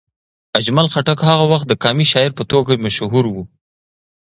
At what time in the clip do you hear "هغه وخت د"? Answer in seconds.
1.29-1.73